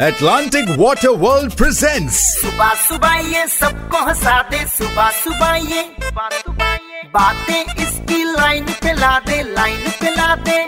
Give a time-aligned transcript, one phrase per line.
[0.00, 5.82] Atlantic Water World presents सुबह सुबह ये सबको हंसा दे सुबह सुबह ये।
[7.16, 10.58] बातें इसकी लाइन पे ला दे लाइन पे ला दे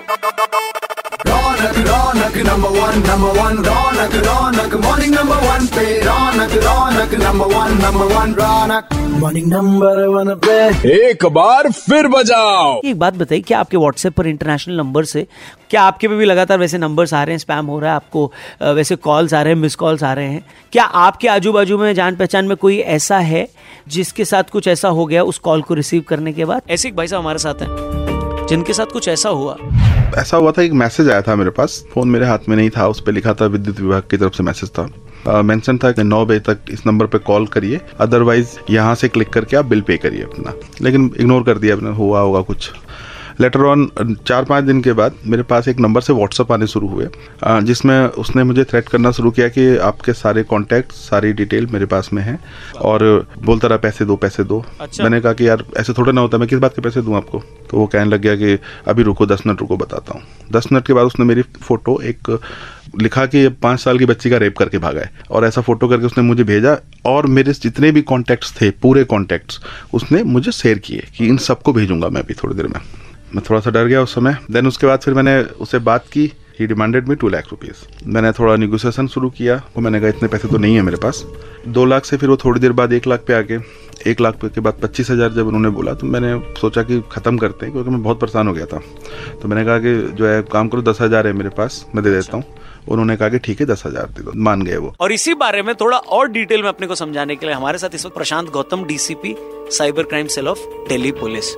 [1.63, 7.55] Raunak Raunak number one number one Raunak Raunak morning number one पे Raunak Raunak number
[7.55, 8.89] one number one Raunak
[9.21, 10.57] morning number one पे
[10.95, 15.27] एक बार फिर बजाओ। एक बात बताइए क्या आपके व्हाट्सएप पर इंटरनेशनल नंबर से
[15.71, 18.33] क्या आपके पे भी लगातार वैसे नंबर्स आ रहे हैं स्पैम हो रहा है आपको
[18.75, 20.45] वैसे कॉल्स आ रहे हैं मिस कॉल्स आ रहे हैं?
[20.73, 23.49] क्या आपके आजू बाजू में जान पहचान में कोई ऐसा है
[23.89, 26.63] जिसके साथ कुछ ऐसा हो गया उस कॉल को रिसीव करने के बाद?
[26.71, 29.57] ऐसे एक भाई साहब हमारे साथ हैं जिनके साथ कुछ ऐसा हुआ।
[30.15, 32.89] ऐसा हुआ था एक मैसेज आया था मेरे पास। फ़ोन मेरे हाथ में नहीं था,
[32.89, 36.25] उस पर लिखा था विद्युत विभाग की तरफ़ से मैसेज था। मेंशन था कि नौ
[36.27, 39.97] बजे तक इस नंबर पे कॉल करिए, अदरवाइज़ यहाँ से क्लिक करके आप बिल पे
[39.97, 40.53] करिए अपना।
[40.83, 42.71] लेकिन इग्नोर कर दिया, अपने हुआ होगा कुछ।
[43.41, 43.89] लेटर ऑन
[44.27, 47.07] चार पाँच दिन के बाद मेरे पास एक नंबर से व्हाट्सअप आने शुरू हुए
[47.63, 52.11] जिसमें उसने मुझे थ्रेट करना शुरू किया कि आपके सारे कॉन्टैक्ट सारी डिटेल मेरे पास
[52.13, 52.39] में है
[52.83, 53.05] और
[53.45, 56.39] बोलता रहा पैसे दो पैसे दो। अच्छा। मैंने कहा कि यार ऐसे थोड़ा ना होता
[56.39, 57.43] मैं किस बात के पैसे दूँ आपको?
[57.71, 60.23] तो वो कहने लग गया कि अभी रुको दस मिनट रुको बताता हूँ।
[60.53, 62.39] दस मिनट के बाद उसने मेरी फ़ोटो एक
[63.03, 66.07] लिखा कि पाँच साल की बच्ची का रेप करके भागा है और ऐसा फ़ोटो करके
[66.07, 66.77] उसने मुझे भेजा
[67.07, 69.61] और मेरे जितने भी कॉन्टैक्ट्स थे पूरे कॉन्टैक्ट्स
[69.95, 72.81] उसने मुझे शेयर किए कि इन सबको भेजूँगा मैं अभी थोड़ी देर में।
[73.35, 76.33] मैं थोड़ा सा डर गया उस समय। देन उसके बाद फिर मैंने उससे बात की।
[76.59, 80.29] He demanded me two lakh rupees मैंने थोड़ा निगोसिएशन शुरू किया। वो मैंने कहा, इतने
[80.29, 81.25] पैसे तो नहीं है मेरे पास।
[81.69, 83.61] दो लाख से फिर वो थोड़ी देर बाद एक लाख पे आ गए
[84.07, 87.67] एक लाख के बाद पच्चीस हज़ार जब उन्होंने बोला तो मैंने सोचा कि ख़त्म करते
[87.67, 88.81] हैं, क्योंकि मैं बहुत परेशान हो गया था।
[89.43, 92.11] तो मैंने कहा कि, जो है, काम करो, दस हज़ार है मेरे पास, मैं दे
[92.11, 92.45] देता हूँ।
[92.89, 95.63] उन्होंने कहा कि, ठीक है, दस हज़ार दे दो। मान गए वो। और इसी बारे
[95.63, 98.51] में थोड़ा और डिटेल में अपने को समझाने के लिए हमारे साथ इस वक्त Prashant
[98.51, 99.35] Gautam DCP
[99.73, 101.55] cyber crime cell of Delhi police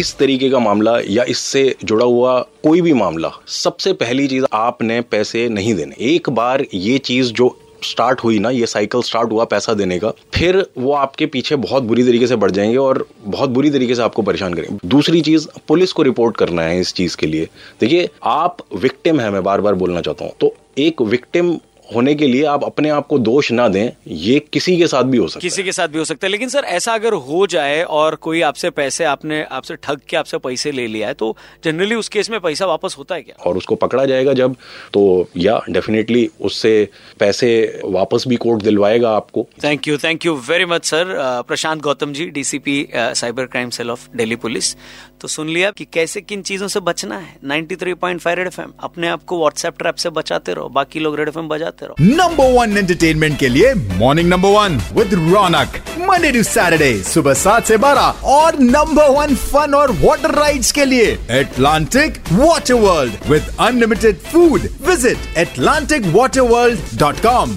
[0.00, 5.00] इस तरीके का मामला या इससे जुड़ा हुआ कोई भी मामला, सबसे पहली चीज़ आपने
[5.00, 9.44] पैसे नहीं देने। एक बार ये चीज़ जो स्टार्ट हुई ना, ये साइकिल स्टार्ट हुआ
[9.44, 13.50] पैसा देने का, फिर वो आपके पीछे बहुत बुरी तरीके से बढ़ जाएँगे और बहुत
[13.50, 17.16] बुरी तरीके से आपको परेशान करेंगे। दूसरी चीज़, पुलिस को रिपोर्ट करना है इस चीज़
[17.16, 17.48] के लिए।
[17.80, 21.58] देखिए, आप विक्टिम है, मैं बार बार बोलना चाहता हूँ। तो एक विक्टिम
[21.94, 25.18] होने के लिए आप अपने आप को दोष ना दें ये किसी के साथ भी
[25.18, 27.46] हो सकता है। किसी के साथ भी हो सकता है। लेकिन सर ऐसा अगर हो
[27.46, 31.36] जाए और कोई आपसे पैसे आपने आपसे ठग के आपसे पैसे ले लिया है तो
[31.64, 33.36] जनरली उस केस में पैसा वापस होता है क्या?
[33.46, 34.54] और उसको पकड़ा जाएगा जब
[34.92, 37.50] तो या डेफिनेटली उससे पैसे
[37.84, 41.14] वापस भी कोर्ट दिलवाएगा आपको। Thank you thank you very much sir
[41.48, 44.74] Prashant Gautam ji DCP cyber crime cell of Delhi police
[45.20, 47.36] तो सुन लिया कि कैसे किन चीज़ों से बचना है?
[47.44, 51.48] 93.5 रेड एफएम अपने आप को व्हाट्सएप ट्रैप से बचाते रहो बाकी लोग रेड एफएम
[51.48, 56.92] बजाते रहो। नंबर वन एंटरटेनमेंट के लिए morning number one with Raunak Monday to Saturday
[57.04, 62.74] सुबह सात से बारह। और नंबर वन फन और वाटर राइड्स के लिए Atlantic water
[62.86, 67.56] world with unlimited food visit Atlantic water world dot com